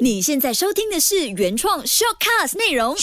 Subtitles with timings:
[0.00, 2.96] 你现在收听的是原创 shortcast 内容。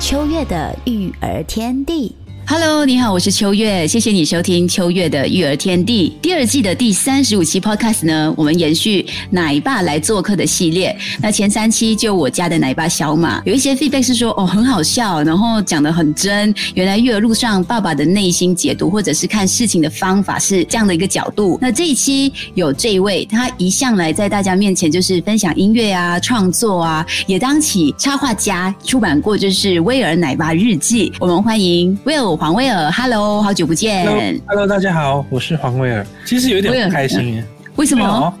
[0.00, 2.14] 秋月的育儿天地。
[2.52, 8.34] Hello，你好，我是秋月，谢谢你收听秋月的育儿天地第二季的第三十五期 Podcast 呢。
[8.36, 10.98] 我们延续奶爸来做客的系列。
[11.22, 16.52] 那前三期就我家的奶爸小马，有一些 feedback 是说哦很好笑，然后讲的很真。
[16.74, 21.56] 原来育儿路上爸爸的内心解读或者是看事情的方法是这样的一个角度。
[21.62, 31.12] 那这一期有这一位，他一向来在大家面前就是分享音乐啊、创作啊，也当起插画家，出版过就是威尔奶爸日记。
[31.20, 32.39] 我们欢迎 Will。
[32.40, 34.06] 黄威尔，Hello，好久不见。
[34.06, 36.06] Hello，Hello，大家好，我是黄威尔。
[36.24, 37.44] 其实有点不开心耶，
[37.76, 38.34] 为什么？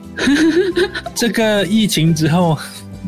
[1.14, 2.56] 这个疫情之后，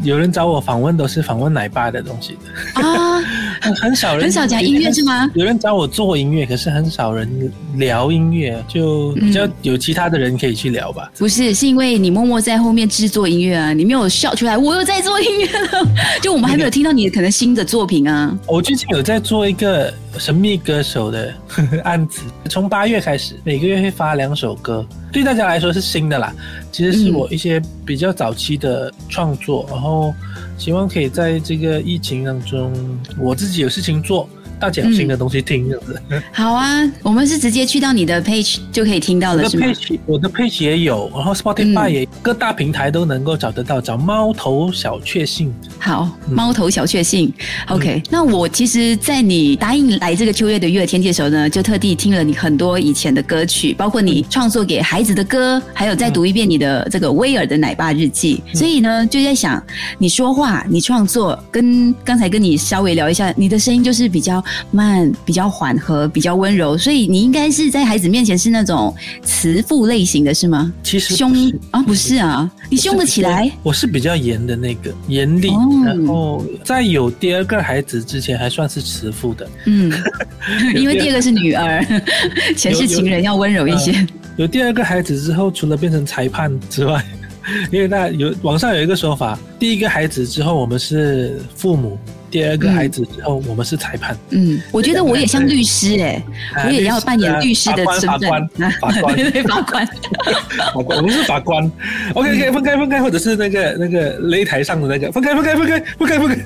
[0.02, 2.36] 有人找我访问都是访问奶爸的东西
[2.74, 3.19] 的啊，
[3.80, 5.31] 很少人很少讲音乐是吗？
[5.33, 11.11] 有人找我做音乐，可是很少人聊音乐，就比较有其他的人可以去聊吧。
[11.16, 15.88] 不是，是因为你默默在后面制作音乐啊，你没有笑出来，我又在做音乐了。
[16.20, 18.36] 就我们还没有听到你可能新的作品啊。
[18.47, 21.34] 我最近有在做一个神秘歌手的
[21.84, 26.32] 案子，从八月开始，每个月会发两首歌，对大家来说是新的啦。
[26.70, 30.14] 其实是我一些比较早期的创作，然后
[30.56, 32.72] 希望可以在这个疫情当中，
[33.19, 34.28] 我自己有事情做。
[34.62, 36.22] 大家有新的东西听，这样子、嗯。
[36.32, 39.66] 好啊，我们是直接去到你的 page 就可以听到了，是吗？
[40.06, 45.52] 我的 page 也有，然后 Spotify 也、嗯、各大平台都能够找得到，找猫头小确幸。
[45.80, 47.27] 好，猫头小确幸。
[47.66, 58.41] 嗯、OK，、嗯、那我其实，在你答应来这个秋月的育儿天地的时候呢，就特地听了你很多以前的歌曲，包括你创作给孩子的歌，还有再读一遍你的这个威尔的奶爸日记。
[58.47, 59.60] 嗯所以呢，就在想，
[59.98, 64.41] 你说话、你创作，跟刚才跟你稍微聊一下，你的声音就是比较。
[64.70, 70.72] 慢，比较缓和，比较温柔，所以你应该是在孩子面前是那种慈父类型的，是吗？
[70.82, 71.32] 其实凶
[71.71, 73.50] 啊，不是啊，你凶得起来？
[73.62, 75.49] 我是比较严的那个，严厉。
[75.50, 79.49] 哦、然后在有第二个孩子之前，还算是慈父的。
[79.66, 79.93] 嗯，
[80.75, 81.84] 因为第二个是女儿，
[82.56, 83.93] 前世情人要温柔一些。
[83.93, 84.06] 有,
[84.38, 87.05] 有第二个孩子之后，除了变成裁判之外。
[87.70, 91.98] 因为那有网上有一个说法，第一个孩子之后我们是父母，
[92.30, 94.16] 第二个孩子之后我们是裁判。
[94.30, 96.22] 嗯，我觉得我也像律师哎、
[96.56, 98.20] 欸，我也要扮演律师的身份。
[98.20, 98.48] 法官，
[98.81, 99.86] 法官，对 对，法官，
[100.75, 101.70] 法官，我们是法官。
[102.14, 106.36] OK，可以分开，分开，或者是那个那个擂台上的那个分开，分开，分开，分开，分开。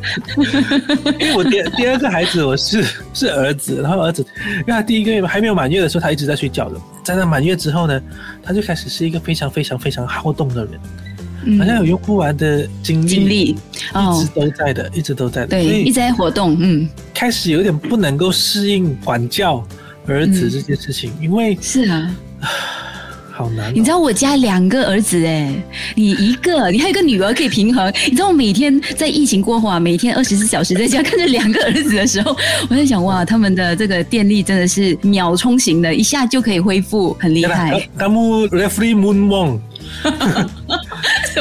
[1.20, 4.26] 因为我第第二个孩子我是是儿子，然后儿子
[4.60, 6.80] 因为他第一个月还没有满月的时候，他一直在睡觉的。
[7.06, 8.02] 在那满月之后呢，
[8.42, 10.72] 他就开始是一个非常非常非常好动的人，
[11.44, 19.64] 嗯、好像有用不完的精力，精力一直都在的，哦、一直都在的，对，一直在活动，嗯，开始有点不能够适应管教
[20.04, 22.16] 儿子这件事情，嗯、因为是啊。
[23.36, 25.52] 好难、哦，你知道我家两个儿子哎，
[25.94, 27.92] 你一个，你还有一个女儿可以平衡。
[28.06, 32.34] 你知道我每天在疫情过后啊，每天二十四小时在家看着两个儿子的时候，
[32.70, 37.86] 我在想哇，他们的这个电力真的是秒充型的，一下就可以恢复，很厉害。
[37.98, 39.58] 他们 referee moonwalk，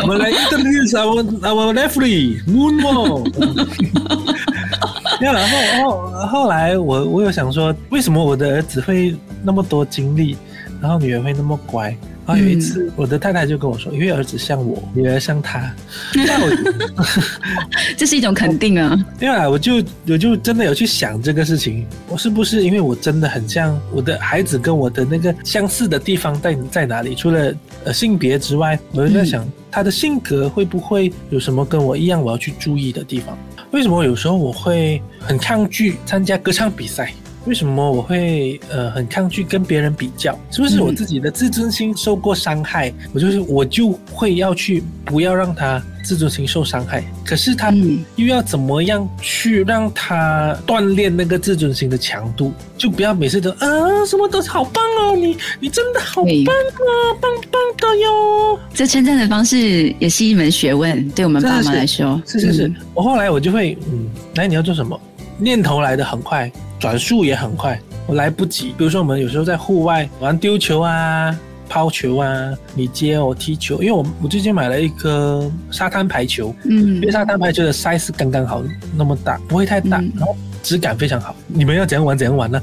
[0.01, 3.31] 我们来 introduce our our referee moonwalk。
[5.21, 10.35] 然后，然后后来我我有想说，为什么我的儿子会那么多精力？
[10.81, 11.89] 然后女儿会那么乖，
[12.25, 15.73] 然后有一次，嗯、我的太太就跟我说：“因为儿子像我，女儿像他。”
[16.13, 16.49] 那我
[17.97, 18.97] 这是一种肯定啊。
[19.19, 27.15] 因为我就我就真的有去想这个事情，我是不是因为我真的很像我的孩子，跟我的那个相似的地方在在哪里？
[27.15, 27.53] 除了
[27.85, 33.37] 呃性别之外，我就在想、嗯、他的性格会不会有什么跟我一样我要去注意的地方？
[33.71, 37.13] 为什么有时候我会很抗拒参加歌唱比赛？
[37.45, 40.37] 为什么我会呃很抗拒跟别人比较？
[40.51, 42.89] 是不是我自己的自尊心受过伤害？
[42.89, 47.03] 嗯、我就是我就会要去不要让他自尊心受伤害。
[47.23, 47.71] 可是他
[48.15, 52.51] 又要怎么样去让他锻炼那个自尊心的强度？
[52.77, 58.59] 就不要每次都啊什么都好棒哦，你你真的好棒啊，棒棒的哟。
[58.73, 62.21] 这称赞的方式也是一门学问，对我们爸妈来说。
[62.25, 64.99] 是是是，嗯、我后来我就会嗯，来你要做什么？
[65.37, 66.51] 念头来的很快。
[66.85, 68.67] 转速也很快，我来不及。
[68.77, 71.35] 比如说，我们有时候在户外玩丢球啊、
[71.67, 73.81] 抛球啊，你接我踢球。
[73.81, 78.61] 因为我我最近买了一颗沙滩排球，嗯，因为沙滩排球的 size 刚刚好，
[78.95, 81.35] 那么大，不会太大，嗯、然后质感非常好。
[81.47, 82.61] 你们要怎样玩怎样玩呢？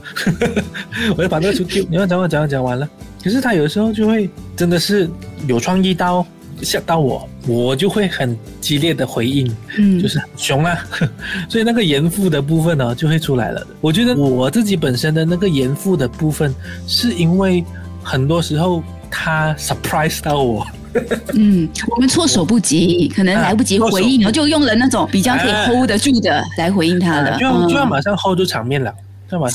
[1.19, 2.89] 我要把那个球丢，你要怎样怎样怎样玩了。
[3.25, 5.11] 可是他有时候就会真的是
[5.49, 6.25] 有创意到
[6.61, 10.01] 吓到我，我就会很激烈的回应，嗯。
[10.01, 10.77] 就是很凶啊，
[11.49, 13.67] 所以那个严父的部分呢就会出来了。
[13.81, 16.55] 我觉得我自己本身的那个严父的部分，
[16.87, 17.65] 是因为
[18.03, 20.67] 很多时候他 surprise 到我，
[21.35, 25.67] 嗯，我们措手不及，可能来不及回应，然后就用了那种比较可以啊。
[25.67, 27.89] hold 得住的来回应他了，就要就要嗯。
[27.89, 28.93] 马上 hold 住场面了。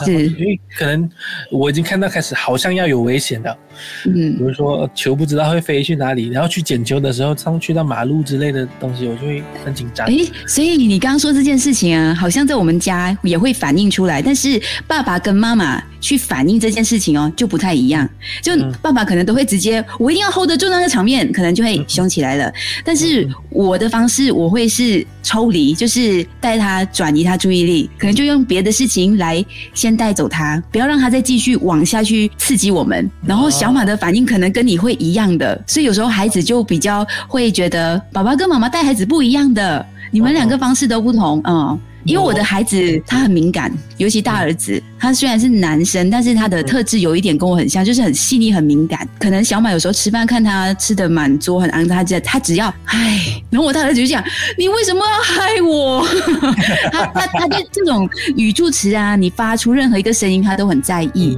[0.06, 1.09] 是，因为可能
[1.51, 3.57] 我已经看到开始好像要有危险的，
[4.06, 10.07] 嗯，比嗯如说球不知道会飞去哪里，然后去捡球的时候上去到马路之类的东西，我就会很紧张。
[10.07, 18.07] 诶，所以你刚刚说这件事情啊，好像在我们家也会反映出来，但是爸爸跟妈妈去反映这件事情哦，就不太一样。
[18.41, 22.51] 就嗯爸爸可能都会直接，我一定要 hold 得住那个场面，可能就会凶起来了。
[22.83, 29.44] 但是我的方式，我会是抽离，就是带他转移他注意力，可能就用别的事情来
[29.74, 33.12] 先带走他，不要让他再继续往下去刺激我们。
[33.25, 41.77] 然后小马的反应可能跟你会一样的，所以有时候孩子就比较会觉得爸爸跟妈妈带孩子不一样的，你们两个方式都不同，嗯。
[42.03, 49.06] 因为我的孩子他很敏感，尤其大儿子，他虽然是男生，但是他的特质有一点跟我很像，就是很细腻、很敏感。
[49.19, 54.23] 可能小马有时候吃饭看他吃的满桌很肮脏，他只他只要唉，然后我大儿子就讲
[54.57, 56.05] 你为什么要害我？
[56.91, 61.38] 他他他就这种语助词啊，你发出任何一个声音，他都很在意。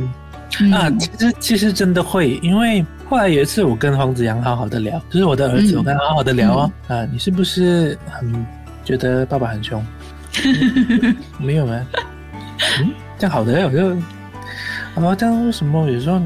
[0.62, 8.46] 嗯啊，其实其实真的会，因为后来有一次我跟黄子阳好好的聊，就是我的儿子，嗯我跟他好好的聊哦，啊，你是不是很
[8.84, 9.86] 觉得爸爸很凶？
[10.44, 11.80] 嗯没有吗？
[12.80, 13.90] 嗯，这样好的，我就，
[15.08, 16.20] 啊，这样为什么有时候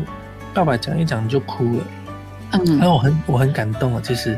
[0.53, 1.83] 爸爸讲一讲就哭了？
[2.53, 4.37] 嗯然后我很我很感动啊，其实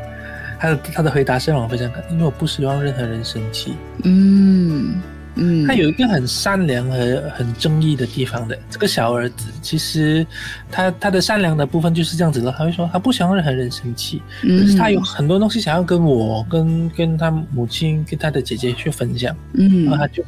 [0.65, 3.73] 他的他的回答是让我非常感动，因为我不希望任何人生气。
[4.03, 4.95] 嗯
[5.37, 8.57] 嗯，他有一个很善良和很正义的地方的。
[8.69, 10.25] 这个小儿子其实
[10.71, 20.23] 他他的善良的部分就是这样子的，他会说他不想让任何人生气，嗯，可是他有很多东西想要跟我、跟跟他母亲、跟他的姐姐去分享，嗯然后他就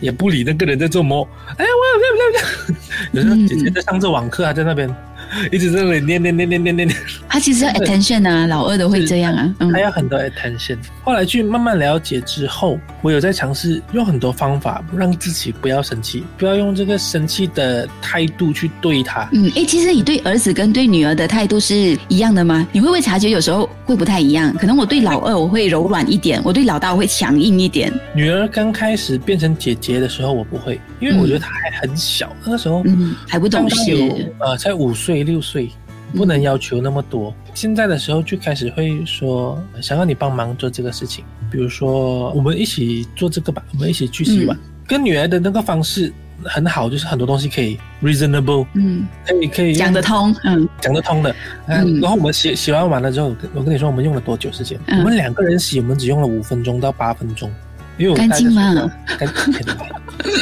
[0.00, 1.28] 也不理那个人在做么。
[1.56, 4.88] 哎，我有有有有， 有时候姐姐在上着网课，还在那边
[5.50, 6.98] 一直在那里念念念念念念念。
[7.28, 10.76] 他其实要 attention 啊，老二都会这样啊，嗯他要很多 attention。
[11.02, 19.28] 后来去慢慢了解之后，我有在尝试用很多方法让自己不要生气，不要用这个生气的态度去对他。
[19.32, 22.66] 嗯，诶，其实你对儿子跟对女儿的态度是一样的吗？
[22.72, 24.52] 你会不会察觉有时候会不太一样？
[24.58, 27.92] 可能我对老二我会柔软一点，我对老大我会强硬一点。
[28.14, 34.30] 女儿刚开始变成姐姐的时候，我不会，因为我觉得她还很小，那个时候嗯，还不懂事。
[34.38, 35.70] 呃才五岁六岁，
[36.14, 37.34] 不能要求那么多。
[37.54, 44.58] 现在的时候就开始会说想要你帮忙做这个事情，比如说我们一起做这个吧，我们一起去洗碗。
[44.86, 46.12] 跟女儿的那个方式
[46.44, 50.34] 很好，就是很多东西可以 reasonable，嗯，可以可以讲得通。
[50.44, 51.34] 嗯讲得通的。
[51.66, 54.78] 嗯，嗯然后我们洗洗完碗了之后，我跟你说我们用了多久时间？
[54.86, 57.50] 嗯我们两个人洗，我们只用了五分钟到八分钟。
[57.98, 59.54] 因为我干净吗干净。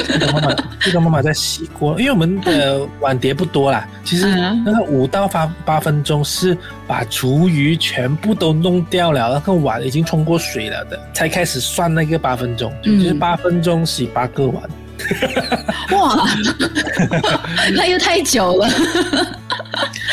[0.09, 3.89] 这个妈妈，这个妈妈在洗锅，因为我们的碗碟不多啦。
[4.05, 6.57] 其实嗯那个五到八八分钟是
[6.87, 14.63] 把厨余全部都弄掉了，那个碗已经冲过水了的，才开始算那个八分钟，就是八分钟洗八个碗。
[15.93, 16.29] 哇，
[17.75, 18.69] 那又太久了。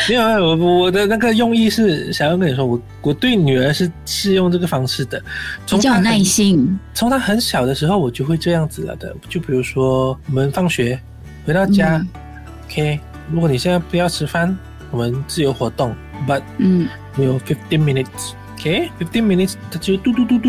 [0.08, 5.24] 没有，我我的那个用意是想要跟你说，我我对女儿是是用这个方式的，比
[5.66, 6.78] 从较有耐心。
[6.94, 9.14] 从她很小的时候，我就会这样子了的。
[9.28, 10.98] 就比如说，我们放学
[11.44, 13.00] 回到家、嗯 o k
[13.30, 14.56] 如果你现在不要吃饭，
[14.90, 15.94] 我们自由活动
[16.26, 20.48] ，but 嗯 we 有 fifteen minutes，OK，fifteen、minutes，它就嘟嘟嘟嘟，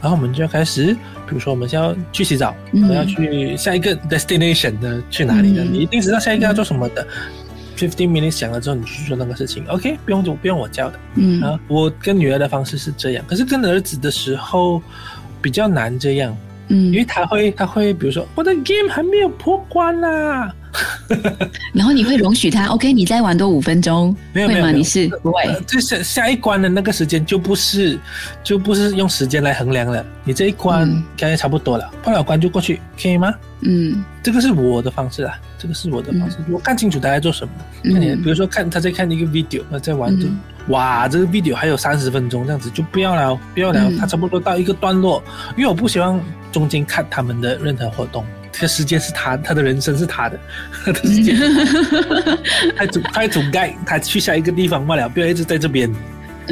[0.00, 0.94] 然后我们就要开始，
[1.26, 7.04] 比如说我们现在要去洗澡，嗯我们要去下一个 destination 的去哪里的，嗯你一定知道下一个要做什么的。
[7.80, 10.98] Fifteen minutes 讲了之后，你去做那个事情，OK，不用不用我教的。
[11.14, 11.40] 嗯。
[11.40, 14.82] 啊，我跟女儿的方式是这样，可是跟儿子的时候
[15.40, 16.36] 比较难这样，
[16.68, 16.92] 嗯。
[16.92, 20.54] 因为嗯，他会他会比如说我的 game 还没有破关啦、
[21.74, 24.14] 然后你会容许他，OK，你再玩多五分钟？
[24.32, 25.42] 没有没有你是不会？
[25.42, 27.98] 呃，这下下一关的那个时间就不是
[28.44, 30.94] 就不是用时间来衡量了，你这一关嗯。
[30.96, 33.34] 应该差不多了，破了关就过去，可以吗？
[33.62, 34.04] 嗯。
[34.22, 37.52] 这个是我的方式啊，这个是我的方式，我看清楚他在做什么。
[37.84, 37.92] 嗯。
[37.92, 40.38] 看你，比如说看他在看一个 video，那在玩就、嗯。
[40.68, 43.96] 哇，这个 video 还有三十分钟这样子，就不要了，不要了，嗯。
[43.98, 45.22] 他差不多到一个段落，
[45.56, 46.20] 因为我不希望
[46.52, 48.24] 中间看他们的任何活动。
[48.52, 50.38] 这个时间是他，他的人生是他的，
[50.84, 51.36] 他的时间，
[52.76, 55.92] 他主他主盖，他去下一个地方罢了，不要一直在这边。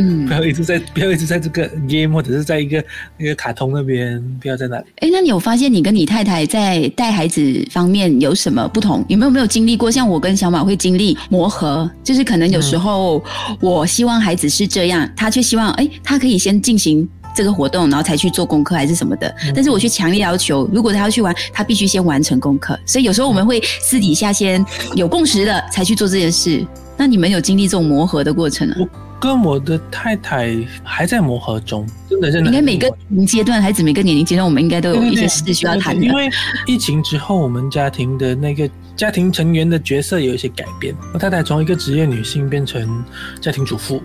[0.00, 2.84] 嗯不，要一直在不要一直在这个 game 或者是在一个
[3.16, 4.84] 那个卡通那边，不要在那里。
[5.00, 9.04] 哎，那你有发现你跟你太太在带孩子方面有什么不同？
[9.08, 9.90] 有没有没有经历过？
[9.90, 13.20] 像我跟小马会经历磨合，就是可能有时候
[13.60, 17.08] 我希望孩子是这样，他却希望哎，他可以先进行。
[17.38, 22.76] 这个活动，然后才去做功课还是什么的，但是我去强烈要求，如果他要去玩，他必须先完成功课。
[22.84, 24.64] 所以有时候我们会私底下先
[24.96, 26.66] 有共识了，才去做这件事。
[26.96, 28.76] 那你们有经历这种磨合的过程啊？
[29.20, 32.50] 跟我的太太还在磨合中，真的真的。
[32.50, 36.04] 应该每个年龄阶段，孩子每个年龄阶段，我们应该都有一些事需要谈的。
[36.04, 36.28] 因为
[36.66, 40.92] 疫情之后，我们家庭的那个家庭成员的角色有一些改变。
[41.14, 43.04] 我太太从一个职业女性变成
[43.40, 44.02] 家庭主妇，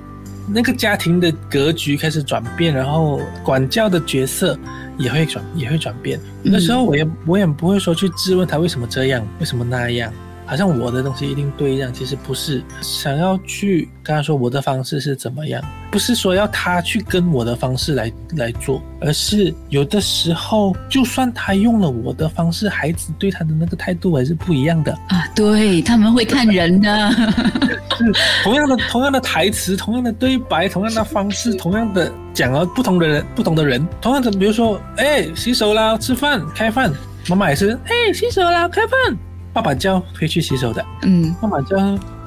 [0.47, 4.57] 那个家庭的格局开始转变，然后管教的角色
[4.97, 6.19] 也会转也会转变。
[6.41, 10.11] 那时候我也我也不会说去质问他为什么这样，为什么那样。
[10.53, 12.63] 好像我的东西一定对一样，其实不是。
[12.79, 25.25] 想要去跟他说我的方式是怎么样，不是说要他去跟我的方式来来做，而是有的时候，就算他用了我的方式，孩子对他的那个态度还是不一样的啊。
[25.33, 27.09] 对他们会看人的，
[27.97, 28.11] 是
[28.43, 36.93] 同样的同样的台词，同样的对白，同样的方式，同样的讲了不同的人，不同的人，同样的，比如说，哎，洗手啦，吃饭，开饭，
[37.27, 39.17] 妈妈也是，哎，洗手啦，开饭。
[39.53, 41.77] 爸爸叫会去洗手的，嗯，爸爸叫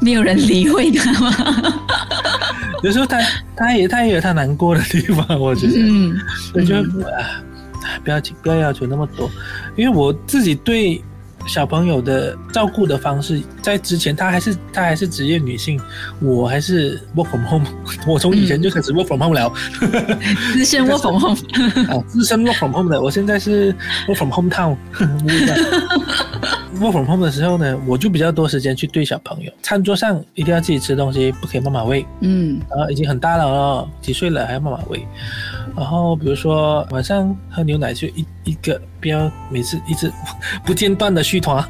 [0.00, 1.82] 没有人理会他吗？
[2.82, 3.18] 有时候他
[3.56, 6.16] 他也他也有他难过的地方， 我觉得，嗯，
[6.54, 7.42] 我就啊，
[8.04, 9.28] 不要不要要求那么多，
[9.76, 11.02] 因为我自己对
[11.48, 15.80] 小朋友的照顾的方式，在之前他还是他还是职业女性，
[16.20, 17.66] 我还是 work from home，
[18.06, 19.52] 我从以前就开始 work from home 了，
[20.52, 21.36] 资深 work from home，
[21.90, 23.72] 啊，资深 work from home 的，我现在是
[24.06, 24.76] work from home town。
[26.80, 29.52] Work from home 的时候呢，我就比较多时间去对小朋友。
[29.62, 32.04] 餐桌上一定要自己吃东西，不可以妈妈喂。
[32.20, 35.06] 嗯，然后已经很大了哦，几岁了还要妈妈喂。
[35.76, 40.10] 然后比如说晚上喝牛奶就一一个，不要每次一直
[40.64, 41.62] 不间断的续团。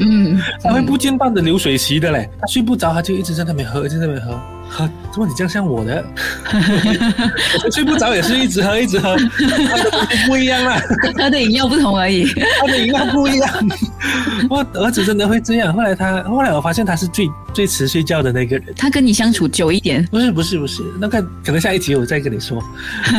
[0.00, 4.38] 嗯，他会不间断的流水席的嘞，他睡不着他就一直在那边喝，一直在那边喝。
[4.68, 4.78] 喝，
[5.12, 6.04] 怎么你这样像我的？
[7.64, 9.14] 我睡不着也是一直喝一直喝，
[9.70, 9.90] 他的
[10.26, 10.76] 不一样啦，
[11.16, 12.26] 他的饮料不同而已，
[12.60, 13.48] 他的饮料不一样。
[14.50, 18.74] 我儿子真的会这样，后来他后来我发现他是最最迟睡觉的那个人。
[18.76, 20.04] 他跟你相处久一点？
[20.10, 22.62] 不是不是不是，那个可能下一集我再跟你说。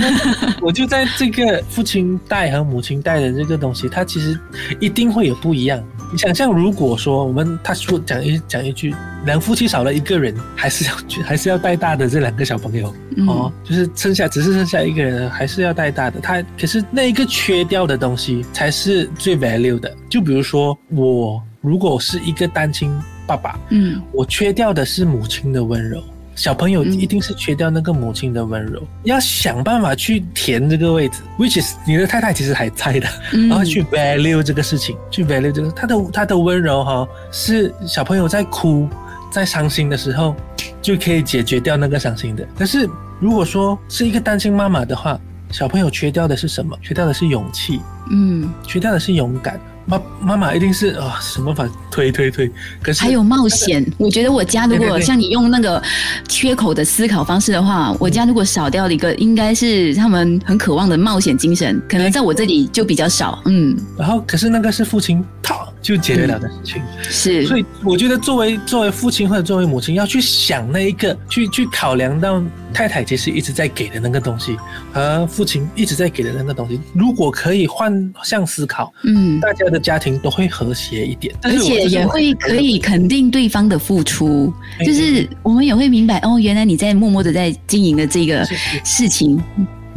[0.61, 4.39] 我就在这个父亲带和母亲带的这个东西，它其实
[4.79, 5.83] 一定会有不一样。
[6.11, 8.93] 你想象，如果说我们他说讲一讲一句，
[9.25, 16.19] 两夫妻少了一个人，还是要去 还是要带大的这两个小朋友、嗯哦，就是剩下只是剩下一个人，还是要带大的。
[16.19, 19.91] 他可是那一个缺掉的东西才是最 value 的。
[20.07, 22.93] 就比如说我如果是一个单亲
[23.27, 26.01] 爸爸，嗯我缺掉的是母亲的温柔。
[26.35, 38.87] 小朋友一定是缺掉那个母亲的温柔，要想办法去填这个位置，which is 你的太太其实还在的，嗯然后去 value 这个事情，去 value 这个他的他的温柔哈、是小朋友在哭
[39.31, 40.35] 在伤心的时候
[40.79, 42.47] 就可以解决掉那个伤心的。
[42.55, 42.87] 但是
[43.19, 45.19] 如果说是一个单亲妈妈的话，
[45.49, 46.77] 小朋友缺掉的是什么？
[46.83, 47.81] 缺掉的是勇气，
[48.11, 49.59] 嗯，缺掉的是勇敢。
[49.89, 52.51] 妈妈妈一定是啊、什么法推推推，
[52.81, 53.85] 可是还有冒险。
[53.97, 55.81] 我觉得我家如果像你用那个
[56.27, 63.41] 缺口的思考方式的话，我家如果少掉了一个，应该是他们很渴望的冒险精神，可能在我这里就比较少。
[63.45, 65.55] 嗯，然后可是那个是父亲他
[65.87, 66.81] 就解决了的事情。
[67.01, 74.57] 是，所以我觉得作为作为父亲或者作为母亲，要去想那一个，去去考量到太太其实一直在给的那个东西，
[74.91, 79.39] 和父亲一直在给的那个东西，如果可以换向思考，嗯。
[79.39, 89.41] 大家的家庭都会和谐一点，而且也会可以肯定对方的付出，哎就是我们也会明白哦，原来你在默默的在经营的这个是是事情，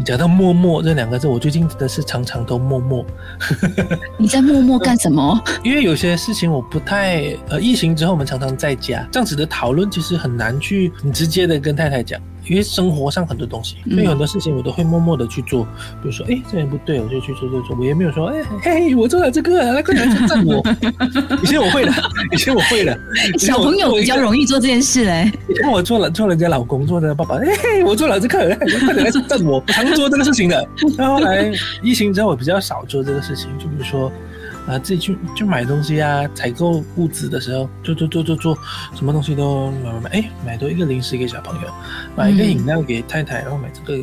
[0.01, 3.05] 你讲到默默这两个字，我最近真的是常常都默默，
[4.17, 5.39] 你在默默干什么？
[5.63, 15.65] 因为有些事情我不太呃，疫情之后我们常常在家，这样子的讨论其实很难去很直接的跟太太讲，因为生活上很多东西，嗯所以很多事情我都会默默的去做，
[16.03, 20.63] 比如说哎这边不对，我就去做做做，我也没有说哎嘿我做了这个，那快点来称赞我，
[21.43, 21.93] 以前我会的，
[22.33, 22.99] 以前我会的，
[23.39, 25.31] 小朋友比较容易做这件事嘞。
[25.49, 30.69] 以前我做了做人家老公，做人家爸爸，哎嘿我做了这个， 快点来称赞我，我常做这个事情的。
[30.97, 31.51] 然后后来
[31.83, 34.11] 疫情之后，我比较少做这个事情，就比如说。
[34.67, 38.59] 啊，自己去去买东西啊，采购物资的时候，做做做做做，
[38.95, 41.69] 什么东西都买买买，哎，买多一个零食给小朋友，
[42.17, 43.99] 买一个饮料给太太，然后买这个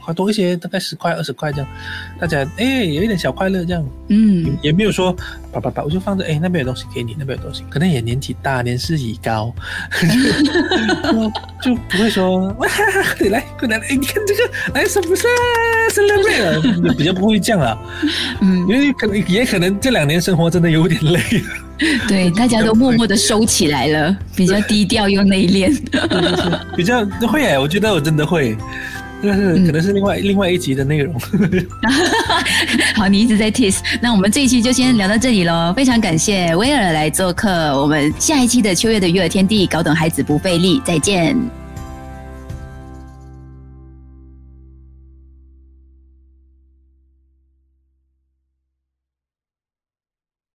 [0.00, 1.68] 花多一些，大概十块二十块这样，
[2.20, 5.14] 大家哎有一点小快乐这样，嗯，也没有说
[5.52, 9.54] 叭叭叭，我就放着哎那边有东西给你，那边有东西，可能也年纪大，年事已高，
[11.62, 12.68] 就 就不会说哇
[13.20, 15.26] 你来快来哎你看这个哎是不是
[15.90, 16.44] celebrate
[16.88, 17.78] 了，比较不会这样了，
[18.40, 18.58] 嗯。
[18.68, 21.20] 因为可能也可能这两年生活真的有点累。
[22.06, 25.74] 对，大家都默默的收起来了，比较低调又内敛。
[26.76, 28.54] 比较会哎，我觉得我真的会，
[29.22, 31.14] 但是可能是另外、另外一集的内容。
[32.94, 35.72] 好，你一直在 tease，那我们这一期就先聊到这里喽。
[35.76, 41.36] 非常感谢威尔来做客，我们下一期的秋月的育儿天地，搞懂孩子不费力，再见。